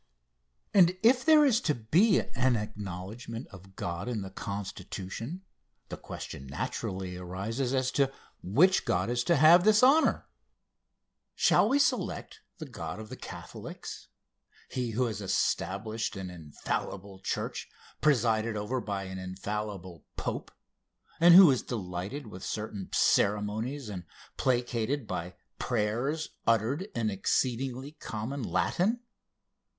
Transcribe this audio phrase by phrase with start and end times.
[0.73, 5.43] And if there is to be an acknowledgment of God in the Constitution,
[5.89, 8.11] the question naturally arises as to
[8.41, 10.25] which God is to have this honor.
[11.35, 14.07] Shall we select the God of the Catholics
[14.69, 17.69] he who has established an infallible church
[18.01, 20.49] presided over by an infallible pope,
[21.19, 24.05] and who is delighted with certain ceremonies and
[24.35, 29.01] placated by prayers uttered in exceedingly common Latin?